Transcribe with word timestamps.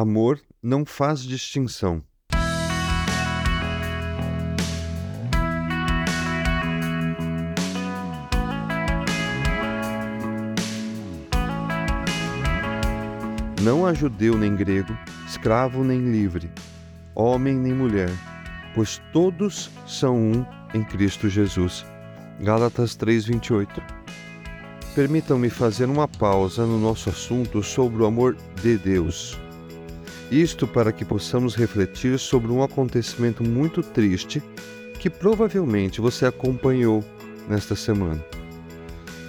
Amor 0.00 0.40
não 0.62 0.86
faz 0.86 1.22
distinção. 1.22 2.00
Não 13.60 13.84
há 13.84 13.92
judeu 13.92 14.38
nem 14.38 14.54
grego, 14.54 14.96
escravo 15.26 15.82
nem 15.82 15.98
livre, 16.12 16.48
homem 17.12 17.56
nem 17.56 17.74
mulher, 17.74 18.08
pois 18.76 19.02
todos 19.12 19.68
são 19.84 20.16
um 20.16 20.46
em 20.74 20.84
Cristo 20.84 21.28
Jesus. 21.28 21.84
Gálatas 22.38 22.94
3:28. 22.94 23.82
Permitam-me 24.94 25.50
fazer 25.50 25.86
uma 25.86 26.06
pausa 26.06 26.64
no 26.64 26.78
nosso 26.78 27.10
assunto 27.10 27.64
sobre 27.64 28.00
o 28.00 28.06
amor 28.06 28.36
de 28.62 28.78
Deus. 28.78 29.36
Isto 30.30 30.66
para 30.66 30.92
que 30.92 31.04
possamos 31.04 31.54
refletir 31.54 32.18
sobre 32.18 32.52
um 32.52 32.62
acontecimento 32.62 33.42
muito 33.42 33.82
triste 33.82 34.42
que 34.98 35.08
provavelmente 35.08 36.00
você 36.00 36.26
acompanhou 36.26 37.04
nesta 37.48 37.74
semana 37.74 38.22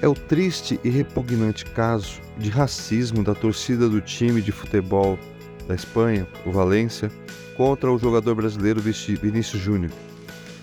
é 0.02 0.08
o 0.08 0.14
triste 0.14 0.80
e 0.84 0.90
repugnante 0.90 1.66
caso 1.66 2.22
de 2.38 2.50
racismo 2.50 3.24
da 3.24 3.36
torcida 3.36 3.90
do 3.90 4.00
time 4.00 4.42
de 4.42 4.52
futebol 4.52 5.20
da 5.68 5.76
Espanha, 5.76 6.26
o 6.46 6.52
Valência, 6.52 7.12
contra 7.56 7.92
o 7.92 8.00
jogador 8.00 8.36
brasileiro 8.36 8.82
Vinícius 8.82 9.62
Júnior. 9.62 9.92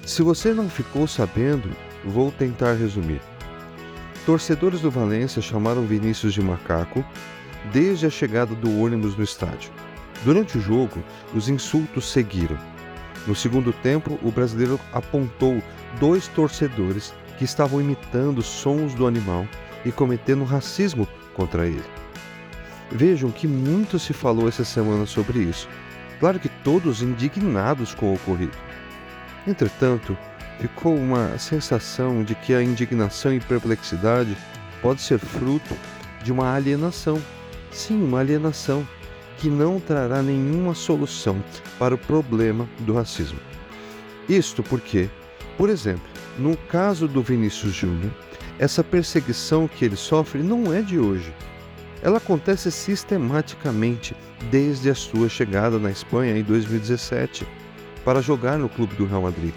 Se 0.04 0.22
você 0.22 0.54
não 0.54 0.70
ficou 0.70 1.06
sabendo, 1.06 1.70
vou 2.04 2.32
tentar 2.32 2.72
resumir. 2.74 3.20
Torcedores 4.24 4.80
do 4.80 4.90
Valência 4.90 5.42
chamaram 5.42 5.86
Vinícius 5.86 6.32
de 6.32 6.40
macaco 6.40 7.04
desde 7.72 8.06
a 8.06 8.10
chegada 8.10 8.54
do 8.54 8.80
ônibus 8.80 9.16
no 9.16 9.22
estádio. 9.22 9.70
Durante 10.24 10.58
o 10.58 10.60
jogo, 10.60 11.02
os 11.34 11.48
insultos 11.48 12.10
seguiram. 12.10 12.56
No 13.26 13.34
segundo 13.34 13.72
tempo, 13.72 14.18
o 14.22 14.30
brasileiro 14.30 14.78
apontou 14.92 15.62
dois 15.98 16.28
torcedores 16.28 17.12
que 17.38 17.44
estavam 17.44 17.80
imitando 17.80 18.42
sons 18.42 18.94
do 18.94 19.06
animal 19.06 19.46
e 19.84 19.92
cometendo 19.92 20.44
racismo 20.44 21.06
contra 21.34 21.66
ele. 21.66 21.84
Vejam 22.90 23.30
que 23.30 23.48
muito 23.48 23.98
se 23.98 24.12
falou 24.12 24.48
essa 24.48 24.64
semana 24.64 25.06
sobre 25.06 25.40
isso. 25.40 25.68
Claro 26.20 26.38
que 26.38 26.48
todos 26.48 27.02
indignados 27.02 27.94
com 27.94 28.06
o 28.06 28.14
ocorrido. 28.14 28.56
Entretanto, 29.46 30.16
ficou 30.60 30.96
uma 30.96 31.36
sensação 31.38 32.22
de 32.22 32.34
que 32.34 32.54
a 32.54 32.62
indignação 32.62 33.34
e 33.34 33.40
perplexidade 33.40 34.36
pode 34.80 35.02
ser 35.02 35.18
fruto 35.18 35.76
de 36.22 36.32
uma 36.32 36.54
alienação. 36.54 37.20
Sim, 37.70 38.02
uma 38.02 38.20
alienação 38.20 38.86
que 39.38 39.48
não 39.48 39.78
trará 39.78 40.22
nenhuma 40.22 40.74
solução 40.74 41.42
para 41.78 41.94
o 41.94 41.98
problema 41.98 42.68
do 42.80 42.94
racismo. 42.94 43.38
Isto 44.28 44.62
porque, 44.62 45.08
por 45.56 45.70
exemplo, 45.70 46.08
no 46.38 46.56
caso 46.56 47.06
do 47.06 47.22
Vinícius 47.22 47.74
Júnior, 47.74 48.10
essa 48.58 48.82
perseguição 48.82 49.68
que 49.68 49.84
ele 49.84 49.96
sofre 49.96 50.42
não 50.42 50.72
é 50.72 50.82
de 50.82 50.98
hoje. 50.98 51.32
Ela 52.02 52.18
acontece 52.18 52.70
sistematicamente 52.70 54.14
desde 54.50 54.90
a 54.90 54.94
sua 54.94 55.28
chegada 55.28 55.78
na 55.78 55.90
Espanha 55.90 56.36
em 56.36 56.42
2017 56.42 57.46
para 58.04 58.22
jogar 58.22 58.58
no 58.58 58.68
clube 58.68 58.94
do 58.94 59.06
Real 59.06 59.22
Madrid. 59.22 59.52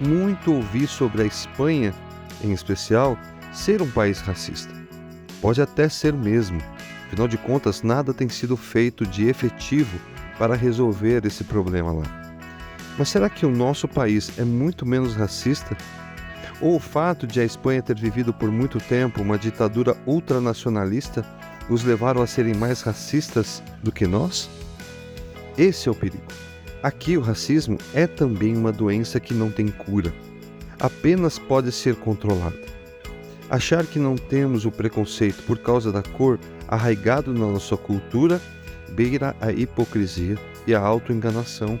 Muito 0.00 0.52
ouvi 0.52 0.86
sobre 0.86 1.22
a 1.22 1.26
Espanha, 1.26 1.94
em 2.42 2.52
especial, 2.52 3.16
ser 3.52 3.82
um 3.82 3.90
país 3.90 4.20
racista. 4.20 4.74
Pode 5.40 5.60
até 5.62 5.88
ser 5.88 6.12
mesmo, 6.12 6.60
afinal 7.10 7.26
de 7.26 7.36
contas, 7.36 7.82
nada 7.82 8.14
tem 8.14 8.28
sido 8.28 8.56
feito 8.56 9.04
de 9.04 9.28
efetivo 9.28 9.98
para 10.38 10.54
resolver 10.54 11.26
esse 11.26 11.42
problema 11.42 11.90
lá. 11.90 12.04
Mas 12.96 13.08
será 13.08 13.28
que 13.28 13.44
o 13.44 13.50
nosso 13.50 13.88
país 13.88 14.38
é 14.38 14.44
muito 14.44 14.86
menos 14.86 15.16
racista? 15.16 15.76
Ou 16.60 16.76
o 16.76 16.80
fato 16.80 17.26
de 17.26 17.40
a 17.40 17.44
Espanha 17.44 17.82
ter 17.82 17.98
vivido 17.98 18.32
por 18.32 18.52
muito 18.52 18.78
tempo 18.78 19.22
uma 19.22 19.36
ditadura 19.36 19.96
ultranacionalista 20.06 21.26
os 21.68 21.82
levaram 21.82 22.22
a 22.22 22.26
serem 22.28 22.54
mais 22.54 22.80
racistas 22.82 23.60
do 23.82 23.90
que 23.90 24.06
nós? 24.06 24.48
Esse 25.58 25.88
é 25.88 25.92
o 25.92 25.94
perigo. 25.96 26.22
Aqui 26.80 27.16
o 27.16 27.20
racismo 27.20 27.76
é 27.92 28.06
também 28.06 28.56
uma 28.56 28.70
doença 28.70 29.18
que 29.18 29.34
não 29.34 29.50
tem 29.50 29.66
cura, 29.66 30.14
apenas 30.78 31.38
pode 31.38 31.72
ser 31.72 31.96
controlada. 31.96 32.69
Achar 33.50 33.84
que 33.84 33.98
não 33.98 34.14
temos 34.14 34.64
o 34.64 34.70
preconceito 34.70 35.42
por 35.42 35.58
causa 35.58 35.90
da 35.90 36.02
cor 36.02 36.38
arraigado 36.68 37.32
na 37.34 37.46
nossa 37.46 37.76
cultura 37.76 38.40
beira 38.90 39.34
a 39.40 39.50
hipocrisia 39.50 40.38
e 40.68 40.74
a 40.74 40.80
autoenganação. 40.80 41.78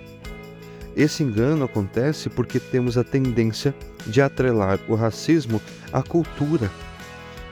Esse 0.96 1.22
engano 1.22 1.64
acontece 1.64 2.28
porque 2.28 2.58
temos 2.58 2.98
a 2.98 3.04
tendência 3.04 3.72
de 4.04 4.20
atrelar 4.20 4.80
o 4.88 4.96
racismo 4.96 5.62
à 5.92 6.02
cultura 6.02 6.68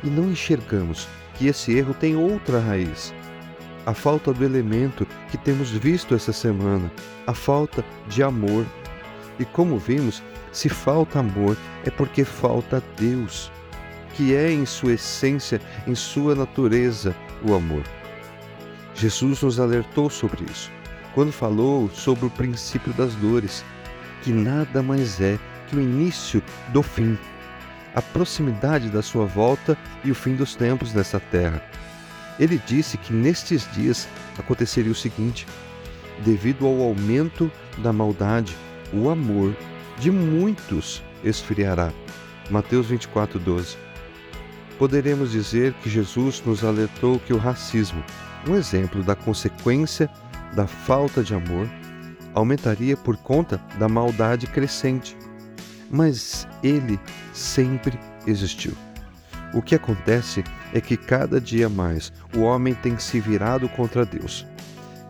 e 0.03 0.09
não 0.09 0.31
enxergamos 0.31 1.07
que 1.35 1.47
esse 1.47 1.73
erro 1.73 1.95
tem 1.95 2.17
outra 2.17 2.59
raiz. 2.59 3.15
A 3.87 3.95
falta 3.95 4.33
do 4.33 4.45
elemento 4.45 5.07
que 5.31 5.39
temos 5.39 5.71
visto 5.71 6.15
essa 6.15 6.33
semana, 6.33 6.91
a 7.25 7.33
falta 7.33 7.85
de 8.09 8.23
amor. 8.23 8.67
E 9.39 9.45
como 9.45 9.79
vimos, 9.79 10.23
se 10.51 10.69
falta 10.69 11.21
amor 11.21 11.57
é 11.85 11.91
porque 11.91 12.25
falta 12.25 12.83
Deus, 12.99 13.51
que 14.19 14.35
é 14.35 14.51
em 14.51 14.67
sua 14.67 14.95
essência, 14.95 15.61
em 15.87 15.95
sua 15.95 16.35
natureza, 16.35 17.15
o 17.41 17.55
amor. 17.55 17.85
Jesus 18.93 19.43
nos 19.43 19.61
alertou 19.61 20.11
sobre 20.11 20.45
isso 20.51 20.73
quando 21.15 21.31
falou 21.31 21.89
sobre 21.91 22.27
o 22.27 22.31
princípio 22.31 22.93
das 22.95 23.15
dores, 23.15 23.65
que 24.23 24.33
nada 24.33 24.83
mais 24.83 25.21
é 25.21 25.39
que 25.69 25.77
o 25.77 25.81
início 25.81 26.43
do 26.73 26.83
fim, 26.83 27.17
a 27.95 28.03
proximidade 28.03 28.89
da 28.89 29.03
sua 29.03 29.25
volta 29.25 29.79
e 30.03 30.11
o 30.11 30.17
fim 30.17 30.35
dos 30.35 30.57
tempos 30.57 30.93
nessa 30.93 31.21
terra. 31.21 31.63
Ele 32.41 32.61
disse 32.67 32.99
que 32.99 33.13
nestes 33.13 33.73
dias 33.73 34.09
aconteceria 34.37 34.91
o 34.91 34.97
seguinte: 34.97 35.47
devido 36.25 36.67
ao 36.67 36.83
aumento 36.83 37.49
da 37.79 37.93
maldade, 37.93 38.57
o 38.93 39.11
amor 39.11 39.57
de 39.97 40.11
muitos 40.11 41.05
esfriará. 41.23 41.93
Mateus 42.51 42.87
24, 42.87 43.39
12. 43.39 43.88
Poderemos 44.79 45.33
dizer 45.33 45.75
que 45.75 45.91
Jesus 45.91 46.41
nos 46.47 46.63
alertou 46.63 47.19
que 47.19 47.33
o 47.33 47.37
racismo, 47.37 48.03
um 48.47 48.55
exemplo 48.55 49.03
da 49.03 49.17
consequência 49.17 50.09
da 50.55 50.69
falta 50.69 51.23
de 51.23 51.35
amor 51.35 51.69
aumentaria 52.33 52.97
por 52.97 53.17
conta 53.17 53.61
da 53.77 53.89
maldade 53.89 54.47
crescente. 54.47 55.17
Mas 55.91 56.47
ele 56.63 56.99
sempre 57.33 57.99
existiu. 58.25 58.73
O 59.53 59.61
que 59.61 59.75
acontece 59.75 60.45
é 60.73 60.81
que 60.81 60.97
cada 60.97 61.41
dia 61.41 61.69
mais 61.69 62.13
o 62.37 62.43
homem 62.43 62.75
tem 62.75 62.97
se 62.99 63.19
virado 63.19 63.69
contra 63.71 64.07
Deus. 64.07 64.47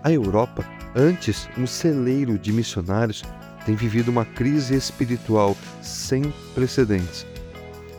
A 0.02 0.10
Europa, 0.10 0.64
antes 0.96 1.46
um 1.58 1.66
celeiro 1.66 2.38
de 2.38 2.54
missionários, 2.54 3.22
tem 3.66 3.74
vivido 3.74 4.08
uma 4.08 4.24
crise 4.24 4.74
espiritual 4.74 5.54
sem 5.82 6.32
precedentes. 6.54 7.26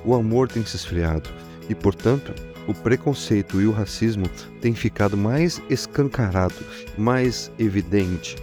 O 0.04 0.16
amor 0.16 0.48
tem 0.48 0.66
se 0.66 0.78
esfriado 0.78 1.39
e, 1.70 1.76
portanto, 1.76 2.34
o 2.68 2.74
preconceito 2.74 3.62
e 3.62 3.66
o 3.66 3.72
racismo 3.72 4.28
têm 4.60 4.74
ficado 4.74 5.16
mais 5.16 5.62
escancarado, 5.70 6.56
mais 6.98 7.52
evidente. 7.58 8.36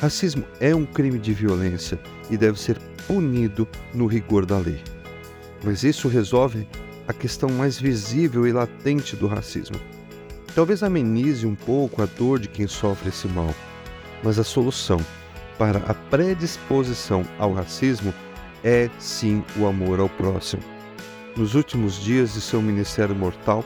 Racismo 0.00 0.44
é 0.60 0.74
um 0.74 0.84
crime 0.84 1.18
de 1.18 1.32
violência 1.32 1.98
e 2.30 2.36
deve 2.36 2.60
ser 2.60 2.78
punido 3.06 3.66
no 3.94 4.06
rigor 4.06 4.44
da 4.44 4.58
lei. 4.58 4.80
Mas 5.64 5.82
isso 5.82 6.06
resolve 6.08 6.68
a 7.08 7.12
questão 7.12 7.48
mais 7.48 7.80
visível 7.80 8.46
e 8.46 8.52
latente 8.52 9.16
do 9.16 9.26
racismo. 9.26 9.80
Talvez 10.54 10.82
amenize 10.82 11.46
um 11.46 11.54
pouco 11.54 12.02
a 12.02 12.06
dor 12.06 12.38
de 12.38 12.48
quem 12.48 12.66
sofre 12.66 13.08
esse 13.08 13.26
mal, 13.28 13.54
mas 14.22 14.38
a 14.38 14.44
solução 14.44 15.00
para 15.58 15.78
a 15.80 15.94
predisposição 15.94 17.24
ao 17.38 17.52
racismo 17.52 18.14
é 18.62 18.88
sim 18.98 19.44
o 19.56 19.66
amor 19.66 19.98
ao 19.98 20.08
próximo. 20.08 20.77
Nos 21.36 21.54
últimos 21.54 22.02
dias 22.02 22.34
de 22.34 22.40
seu 22.40 22.60
ministério 22.60 23.14
mortal, 23.14 23.64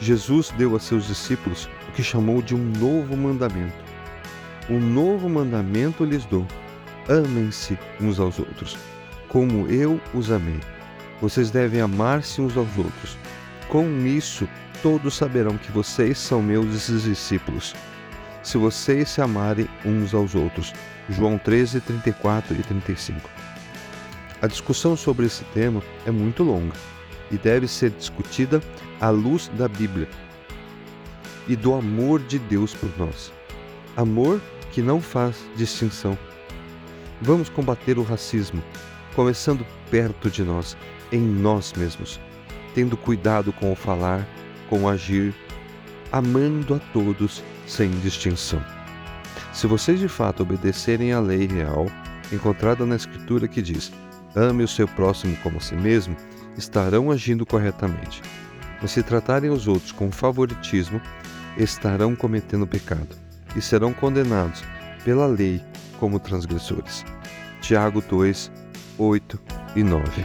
Jesus 0.00 0.50
deu 0.56 0.74
a 0.74 0.80
seus 0.80 1.06
discípulos 1.06 1.68
o 1.88 1.92
que 1.92 2.02
chamou 2.02 2.42
de 2.42 2.54
um 2.54 2.72
novo 2.78 3.16
mandamento. 3.16 3.84
Um 4.68 4.80
novo 4.80 5.28
mandamento 5.28 6.04
lhes 6.04 6.24
dou: 6.24 6.46
amem-se 7.08 7.78
uns 8.00 8.18
aos 8.18 8.38
outros, 8.38 8.76
como 9.28 9.68
eu 9.68 10.00
os 10.12 10.30
amei. 10.30 10.60
Vocês 11.20 11.50
devem 11.50 11.80
amar-se 11.80 12.40
uns 12.40 12.56
aos 12.56 12.76
outros. 12.76 13.16
Com 13.68 13.86
isso, 14.06 14.48
todos 14.82 15.14
saberão 15.14 15.56
que 15.56 15.72
vocês 15.72 16.18
são 16.18 16.42
meus 16.42 16.86
discípulos, 17.02 17.74
se 18.42 18.58
vocês 18.58 19.08
se 19.08 19.20
amarem 19.20 19.68
uns 19.84 20.14
aos 20.14 20.34
outros. 20.34 20.72
João 21.08 21.38
13, 21.38 21.80
34 21.80 22.54
e 22.54 22.62
35. 22.62 23.43
A 24.44 24.46
discussão 24.46 24.94
sobre 24.94 25.24
esse 25.24 25.42
tema 25.54 25.82
é 26.04 26.10
muito 26.10 26.42
longa 26.42 26.74
e 27.30 27.38
deve 27.38 27.66
ser 27.66 27.88
discutida 27.88 28.60
à 29.00 29.08
luz 29.08 29.50
da 29.56 29.66
Bíblia 29.66 30.06
e 31.48 31.56
do 31.56 31.72
amor 31.72 32.20
de 32.20 32.38
Deus 32.38 32.74
por 32.74 32.90
nós. 32.98 33.32
Amor 33.96 34.38
que 34.70 34.82
não 34.82 35.00
faz 35.00 35.36
distinção. 35.56 36.18
Vamos 37.22 37.48
combater 37.48 37.96
o 37.96 38.02
racismo, 38.02 38.62
começando 39.16 39.64
perto 39.90 40.28
de 40.28 40.44
nós, 40.44 40.76
em 41.10 41.22
nós 41.22 41.72
mesmos, 41.72 42.20
tendo 42.74 42.98
cuidado 42.98 43.50
com 43.50 43.72
o 43.72 43.74
falar, 43.74 44.28
com 44.68 44.82
o 44.82 44.88
agir, 44.90 45.34
amando 46.12 46.74
a 46.74 46.78
todos 46.92 47.42
sem 47.66 47.90
distinção. 48.00 48.62
Se 49.54 49.66
vocês 49.66 49.98
de 49.98 50.08
fato 50.08 50.42
obedecerem 50.42 51.14
à 51.14 51.20
lei 51.20 51.46
real, 51.46 51.86
encontrada 52.30 52.84
na 52.84 52.96
Escritura 52.96 53.48
que 53.48 53.62
diz: 53.62 53.90
ame 54.34 54.64
o 54.64 54.68
seu 54.68 54.88
próximo 54.88 55.36
como 55.42 55.58
a 55.58 55.60
si 55.60 55.74
mesmo, 55.74 56.16
estarão 56.56 57.10
agindo 57.10 57.44
corretamente. 57.46 58.22
Mas 58.80 58.90
se 58.90 59.02
tratarem 59.02 59.50
os 59.50 59.66
outros 59.66 59.92
com 59.92 60.10
favoritismo, 60.10 61.00
estarão 61.56 62.14
cometendo 62.14 62.66
pecado 62.66 63.16
e 63.56 63.62
serão 63.62 63.92
condenados 63.92 64.62
pela 65.04 65.26
lei 65.26 65.62
como 65.98 66.18
transgressores. 66.18 67.04
Tiago 67.60 68.02
2, 68.02 68.50
8 68.98 69.40
e 69.76 69.82
9. 69.82 70.22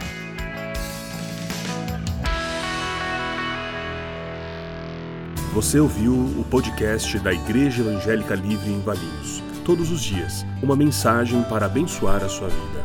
Você 5.52 5.80
ouviu 5.80 6.14
o 6.14 6.44
podcast 6.48 7.18
da 7.18 7.32
Igreja 7.32 7.82
Evangélica 7.82 8.36
Livre 8.36 8.70
em 8.70 8.80
Valinhos. 8.82 9.42
Todos 9.64 9.90
os 9.90 10.00
dias, 10.00 10.46
uma 10.62 10.76
mensagem 10.76 11.42
para 11.44 11.66
abençoar 11.66 12.22
a 12.22 12.28
sua 12.28 12.48
vida. 12.48 12.84